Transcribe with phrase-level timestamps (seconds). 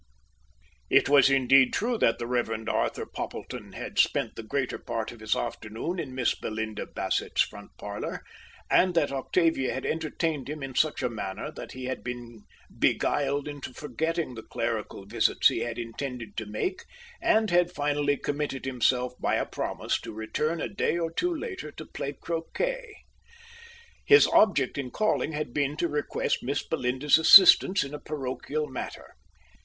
[0.89, 2.67] It was indeed true that the Rev.
[2.67, 7.69] Arthur Poppleton had spent the greater part of his afternoon in Miss Belinda Bassett's front
[7.77, 8.23] parlor,
[8.67, 12.45] and that Octavia had entertained him in such a manner that he had been
[12.79, 16.81] beguiled into forgetting the clerical visits he had intended to make,
[17.21, 21.71] and had finally committed himself by a promise to return a day or two later
[21.73, 22.95] to play croquet.
[24.03, 29.13] His object in calling had been to request Miss Belinda's assistance in a parochial matter.